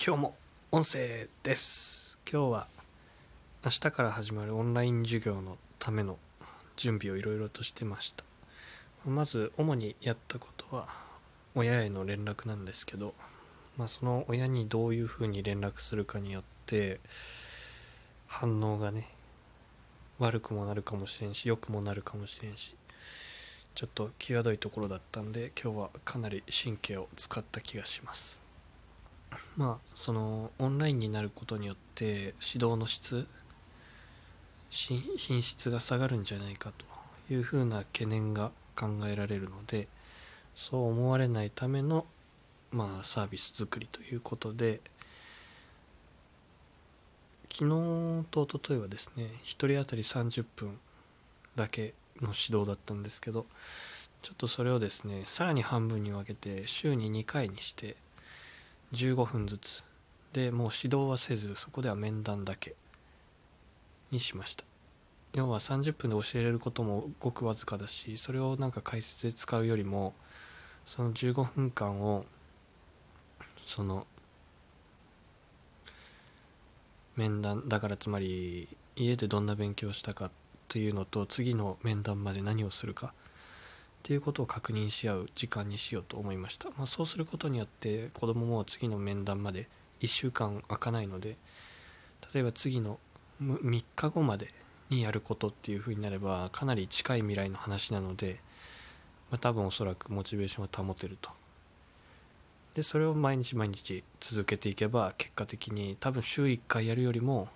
[0.00, 0.36] 今日も
[0.70, 2.18] 音声です。
[2.30, 2.68] 今日は
[3.64, 6.18] 明日から始まるオンライン授業のための
[6.76, 8.22] 準備をいろいろとしてました。
[9.04, 10.86] まず主にやったことは
[11.56, 13.12] 親への連絡なんですけど、
[13.76, 17.00] まあ、その親にどういうふうに連絡するかによって
[18.28, 19.08] 反応がね
[20.20, 22.76] 悪くもなるかもしれんし良くもなるかもしれんし
[23.74, 28.47] ちょっと際どいところだったんで今日はかなり神経を使った気がします。
[29.56, 33.26] まあそのオンラインになることによって指導の質
[34.70, 36.72] 品質が下がるんじゃないか
[37.28, 39.88] というふうな懸念が考えられるので
[40.54, 42.06] そう思われないための
[42.70, 44.80] まあサービス作りということで
[47.50, 50.78] 昨日と一昨日はですね1人当たり30分
[51.56, 53.46] だけの指導だったんですけど
[54.22, 57.96] ちょっとそれをですねさらに半分に分けて週に2回にして
[58.92, 59.84] 15分ずつ。
[60.32, 62.74] でもう指導はせずそこでは面談だけ。
[64.10, 64.64] にしました。
[65.34, 70.14] 要は30分で教えれることもごくわずかだしそれをなんか解説で使うよりも
[70.86, 72.24] その15分間を
[73.66, 74.06] その
[77.14, 80.30] 面談だからつまり家でどんな勉強したかっ
[80.68, 83.12] ていうのと次の面談まで何をするか
[83.98, 89.68] っていうことを確認し合う時間にしようと思いました、まあ、そうすることによって子供も次の面談まで
[90.00, 91.36] 1週間空かないので
[92.32, 92.98] 例えば次の
[93.42, 94.52] 3日後まで
[94.90, 98.40] にやることっていうふうになればかなり近い未来の話なので、
[99.30, 101.30] まあ、多分おそらくモチベーションは保てると。
[102.74, 107.48] でそれを毎日毎日続けていけば結果的に多分週1回やるよりも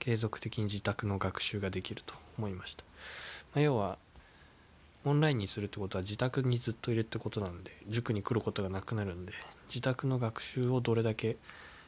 [0.00, 2.82] 継続的に自宅の学習ができると思いました、
[3.54, 3.98] まあ、要は
[5.08, 9.32] オンラインにするってことは自宅にずっといるってことなんで塾に来ることがなくなるんで
[9.68, 11.36] 自宅の学習をどれだけ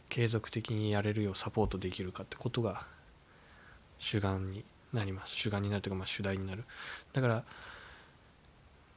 [0.09, 2.87] 継続的にやれるようサポートできるかってことが
[3.99, 5.37] 主眼になります。
[5.37, 6.65] 主眼になるというかまあ主題になる。
[7.13, 7.45] だから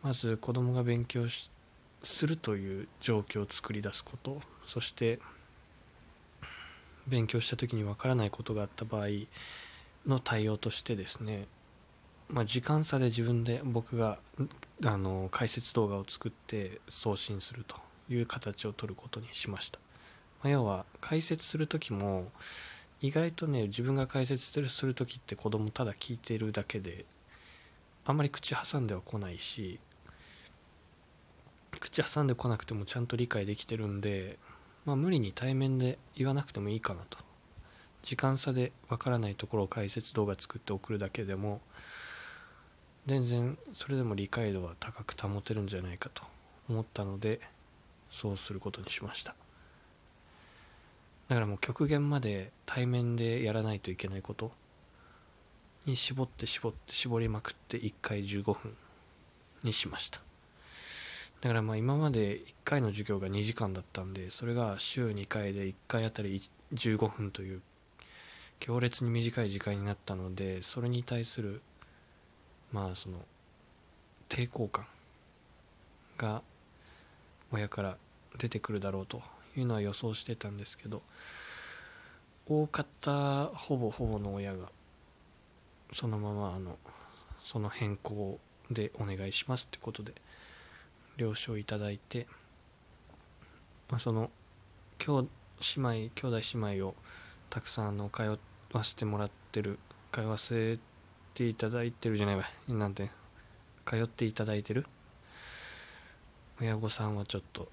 [0.02, 1.28] まず子供が勉強
[2.02, 5.20] するという状況を作り出すことそして
[7.08, 9.08] 勉強した時にわからないことがあった場合
[10.06, 11.48] の対応としてですね
[12.34, 14.18] まあ、時間差で自分で僕が
[14.84, 17.78] あの解説動画を作って送信すると
[18.10, 19.78] いう形を取ることにしました、
[20.42, 22.32] まあ、要は解説する時も
[23.02, 27.06] 意外とね自分が解説する時って子供ただ聞いてるだけで
[28.04, 29.80] あんまり口挟んでは来ないし
[31.80, 34.40] 口挟んでこなくてもちゃんと理解できてるんで、
[34.86, 37.20] まあ、無理に対面で言わなくてもいいかなと。
[38.02, 41.62] 時間差でわからないところを解説動画作って送るだけでも
[43.06, 46.24] 全然それでも理解度は高く保てるんじゃないかと
[46.70, 47.42] 思ったので
[48.10, 49.36] そうすることにしました。
[51.28, 54.52] だからもう極限まで対面でやらないといけないこと
[55.86, 58.76] に絞って絞って絞りまくって1回15分
[59.64, 60.22] にしました。
[61.42, 66.42] だからまあ今まで1回の授業が2時間だったんでそれが週2回で1回あたり
[66.74, 67.62] 15分という
[68.62, 71.62] 強烈に短い時間になったのでそれに対する
[72.74, 73.20] まあその
[74.28, 74.86] 抵抗感
[76.18, 76.42] が
[77.52, 77.98] 親から
[78.40, 79.22] 出てくるだろうと
[79.56, 81.02] いうのは予想してたんですけど
[82.48, 84.70] 大方ほぼほぼの親が
[85.94, 86.78] そのままあの
[87.46, 88.40] その変更
[88.72, 90.14] でお願いしますってことで
[91.18, 92.26] 了承いただいて、
[93.90, 94.32] まあ、その
[94.98, 95.28] 兄
[95.78, 96.96] 姉妹兄弟姉妹を
[97.50, 98.40] たくさんあの通
[98.72, 99.78] わせてもらってる
[100.12, 100.80] 通わせ
[101.34, 102.46] ていただいてるじゃないわ。
[102.68, 103.10] なんて
[103.86, 104.86] 通っていただいてる？
[106.62, 107.70] 親御さんはちょっと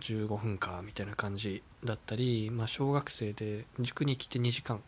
[0.00, 4.82] 15分かみたいな感じだったり、まあ、小学生で塾に来て2時間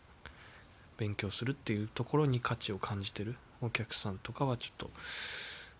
[0.97, 3.35] 勉強するっていうところに価値を感じてる。
[3.61, 4.89] お客さんとかはちょっと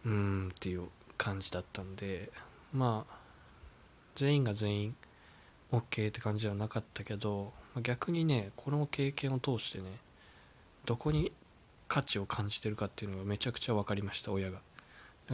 [0.06, 2.32] うーんっていう感じだったんで
[2.72, 3.16] まあ
[4.16, 4.96] 全員が全員
[5.72, 9.86] OK って感じではなかったけど逆にねこの経験を通してね
[10.86, 11.34] どこに
[11.88, 14.60] 価値を感じてるかっていうのがめちゃくちゃ分かりました親が。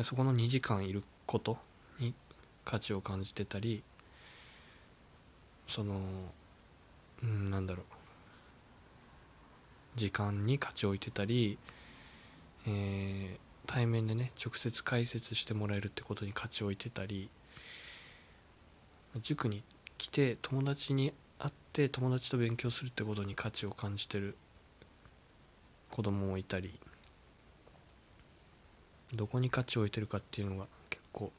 [0.04, 1.57] そこの2時間いること
[2.00, 2.13] に
[2.63, 3.81] 価値を感じてたり
[5.66, 6.00] その
[7.24, 7.86] うんなんだろう。
[9.96, 11.57] 時間に価値を置いてたり、
[12.68, 13.38] えー、
[13.68, 17.30] 対面でね直接解説してもらえるってことに価値を置いてたり
[19.18, 19.63] 塾に
[19.98, 24.36] 来て友達に会って友達と勉強するってことに価値を感じてる
[26.00, 26.72] 子供もいたり
[29.13, 31.30] どこに価値を置いてるかっていうのが結構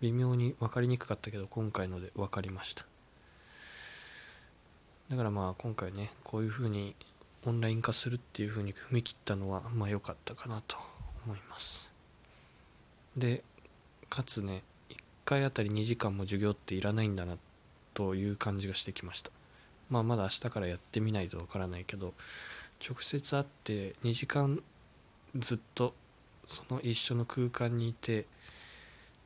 [0.00, 2.84] 微妙に分かりにくかったけど今回ので分かりました。
[5.10, 6.96] だからまあ今回ねこういうふうに
[7.46, 10.76] オンライン化するっていうふうに踏み切ったのはまあ良かったかなと
[11.24, 11.88] 思います。
[13.16, 13.44] で
[14.10, 17.36] かつね1回あたり2時間も授業っていらないんだな
[17.94, 19.30] という感じがしてきました。
[19.88, 22.12] まあまだ明日からやってみないとわからないけど
[22.82, 24.60] 直接会って2時間
[25.36, 25.94] ずっと
[26.46, 28.24] その一緒の空間にいてっ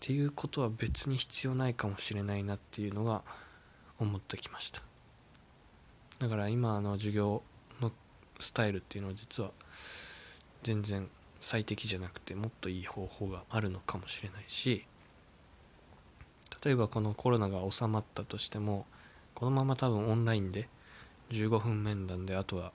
[0.00, 3.23] ていうことは別に必要ないかもしれないなっていうのが
[3.99, 4.82] 思ってきました。
[6.19, 7.43] だから今の授業
[7.81, 7.93] の
[8.38, 9.50] スタイルっていうのは実は
[10.62, 11.09] 全然
[11.41, 14.85] 最適じゃなくてもっといい方法があるのかもしれないし
[16.64, 18.87] 例えばこのコロナが収まったとしても
[19.35, 20.69] このまま多分オンラインで
[21.31, 22.73] 15分面談であとは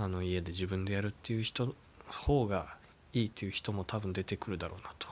[0.00, 1.74] あの家で自分でやるっていう人
[2.08, 2.74] 方が
[3.12, 5.08] いいっていう人も多分出てくるだろうなと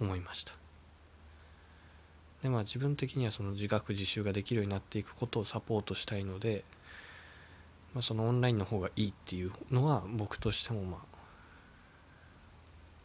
[0.00, 0.52] 思いました。
[2.42, 6.62] でまあ自分的にはその自学自習ができるようになっていくことをサポートしたいので、
[7.94, 11.00] まあ、そのオンラインの方がいいっていうのは僕としてもまあ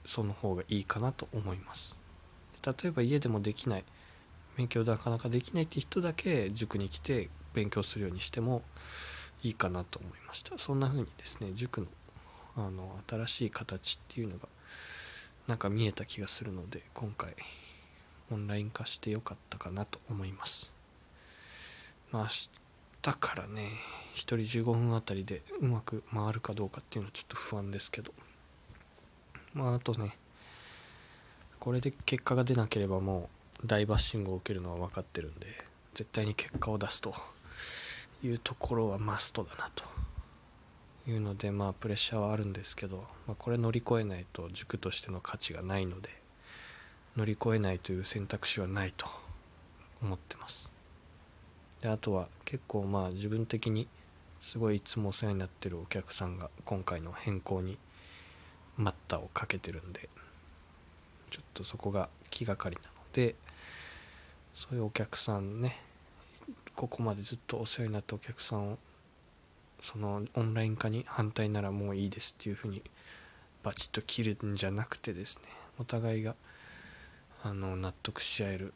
[0.03, 1.97] その方がいいかなと思います。
[2.65, 3.85] 例えば家でもできない
[4.57, 8.61] 勉強なかなかできないって人だけ塾に来て勉強するようにしても
[9.43, 10.57] いいかなと思いました。
[10.57, 11.87] そんな風にですね塾の
[12.55, 14.47] あの新しい形っていうのが
[15.47, 17.35] なんか見えた気がするので今回
[18.31, 20.71] オンライン化してよかったかなと思います。
[22.11, 22.29] まあ明
[23.13, 23.69] 日からね
[24.15, 28.13] 1人15分あたりでうまく回るかどうかっていうのはちょっと不安ですけど。
[29.53, 30.17] まああとね
[31.59, 33.29] これで結果が出なければも
[33.63, 35.47] う大バッシングを受けるのは分かってるんで
[35.93, 37.13] 絶対に結果を出すと
[38.23, 39.83] いうところはマストだなと
[41.09, 46.09] いうのでまあプレッシャーはあるんですけど、まあ、これ乗り越えないと塾としての価値がないので
[47.17, 49.07] 乗り越えないという選択肢はないと
[50.01, 50.71] 思ってます。
[51.81, 53.87] であとは結構まあ自分的に
[54.39, 57.77] すごいいつもお世話になってるお客さんが今回の変更に
[58.77, 60.09] 待ったをかけてるんで
[61.29, 63.35] ちょっとそこが気がかりなので
[64.53, 65.79] そういうお客さんね
[66.75, 68.77] ここまでずっとお世話になったお客さんを
[69.81, 72.81] そのオンライン化に反対ならもういいですっていうふうに
[73.63, 75.43] バチッと切るんじゃなくてですね
[75.79, 76.35] お互いが
[77.43, 78.73] あの納得し合える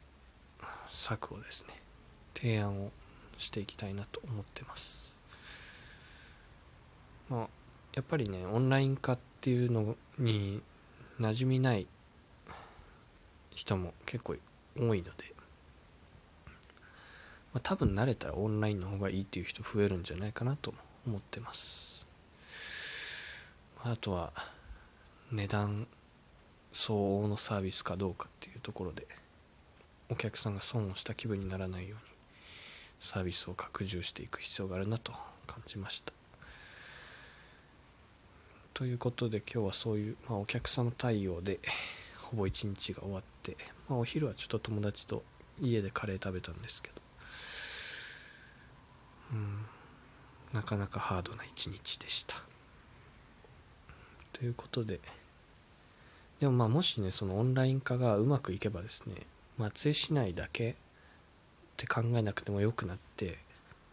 [0.89, 1.73] 策をですね
[2.35, 2.91] 提案を
[3.37, 5.15] していきたいなと思ってます。
[7.29, 7.47] まあ
[7.93, 10.61] やっぱりねオンライン化っていうのに
[11.19, 11.87] 馴染みない
[13.51, 14.35] 人も結構
[14.77, 15.33] 多いので
[17.57, 20.75] まあ、多分慣れたらオンラインの方がいいっていう人増えるんじゃないかなと
[21.07, 22.05] 思ってます。
[23.83, 24.31] あとは
[25.31, 25.87] 値段
[26.71, 29.07] 相応のサービスかどうかっていうところで
[30.11, 32.13] お客さんが損をした気分にならないように
[32.99, 35.13] サービスを拡充していく必要があるなと
[35.47, 36.13] 感じました。
[38.75, 41.57] ということで今日はそういう、まあ、お客様対応で
[42.21, 43.57] ほぼ一日が終わって、
[43.89, 45.23] まあ、お昼はちょっと友達と
[45.59, 47.07] 家でカレー食べたんですけど
[49.31, 49.65] うん
[50.57, 52.35] なかなかハードな一日でした。
[54.33, 54.99] ということで
[56.39, 59.27] でもまあもしねそのオンライン化がうまくいけばですね
[59.59, 60.73] 松江市内だけっ
[61.77, 63.37] て考えなくてもよくなって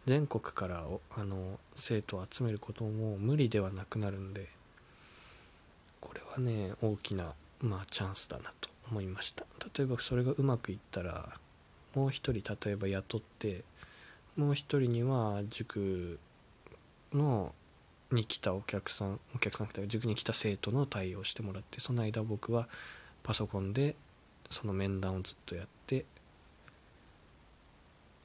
[0.06, 0.84] 全国から
[1.16, 4.48] あの生徒を集めることも無理ではなくなるんで
[6.00, 9.44] これはね大きな、まあ、チャンスだなと思いました。
[9.76, 11.28] 例えばそれがうまくいったら
[11.94, 13.64] もう一人例えば雇って
[14.36, 16.18] もう一人には塾
[17.16, 17.54] の
[18.10, 22.68] に来たお客さんお客さん塾に来た生徒の対応してもらってその間僕は
[23.22, 23.96] パソコンで
[24.50, 26.04] その面談をずっとやってっ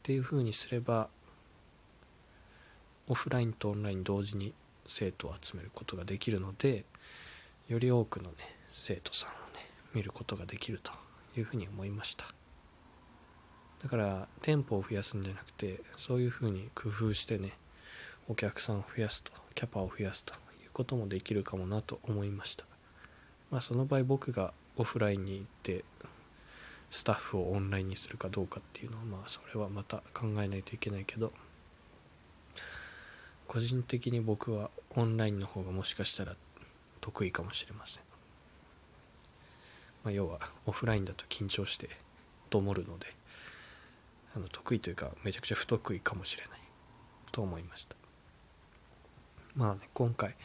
[0.03, 1.07] ていうふうにすれば
[3.07, 4.53] オフラインとオンライン同時に
[4.85, 6.85] 生徒を集めることができるので
[7.67, 8.35] より多くのね
[8.69, 10.91] 生徒さんをね見ることができると
[11.37, 12.25] いうふうに思いました。
[13.81, 17.53] だから店舗を増やすんじゃなくてそういうふうに工夫してね
[18.29, 22.65] お客さんを増やすとキャパを増やすということもできるかもなと思いました。
[23.51, 25.83] まあその場合僕がオフラインに行って
[26.91, 31.31] スタッフをオンラインにするかどうかっていうのはまあそれはまた考えないといけないけど
[33.47, 36.35] 個人的に僕はオンラインの方がもしかしたら
[37.01, 38.03] 得意かもしれません、
[40.03, 41.89] まあ、要はオフラインだと緊張して
[42.49, 43.07] ともるので
[44.35, 46.59] あの得意というかめちゃくちゃ不得意かもしれない
[47.31, 47.98] と思いました。
[49.59, 50.35] まあね今回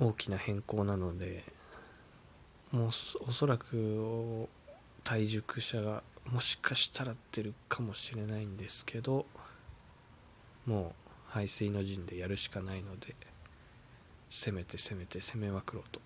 [0.00, 1.44] 大きな変更なので
[2.72, 4.48] もうおそらく
[5.04, 9.26] 体熟者がもしかしたら出るかもしれないんですけど
[10.66, 10.92] もう
[11.28, 13.14] 排水の陣でやるしかないので
[14.30, 16.00] 攻めて攻めて攻めまくろうと。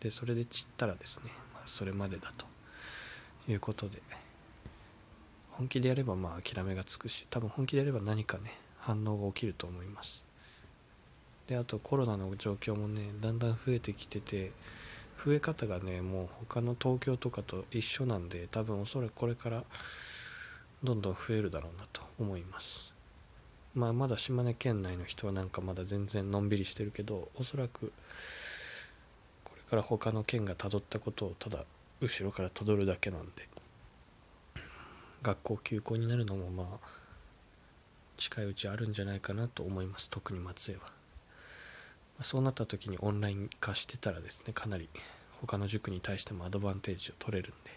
[0.00, 2.46] でそれで散ったらですね、まあ、それまでだと。
[3.46, 4.00] いうことで
[5.50, 10.24] 本気でやればまあ諦めがつくし多分本気でやれば何かね反応が起きると思います。
[11.46, 14.52] であとコロナの状況もねだんだん増えてきてて
[15.24, 19.64] 増え方がねもう他の東京とかと一緒なんで多分おそらくこれから
[20.82, 22.92] どんどん増えるだろうなと思います。
[23.74, 27.92] まあまだ島根県内の人はなんかまだ全然のんびりしてるけどおそらく
[29.42, 31.64] これから他の県がたどったことをただ
[32.00, 33.48] 後ろからたどるだけなんで
[35.22, 36.86] 学校休校になるのもまあ
[38.16, 40.08] 近いうちあるんじゃないかなと思います。
[40.08, 41.03] 特に松江は。
[42.20, 44.88] そうなった時にオンライン化してたらですねかなり
[45.40, 47.70] 他の塾に対してもアドバンテージを取れるんで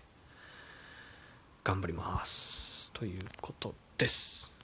[1.63, 4.56] 頑張りますということです。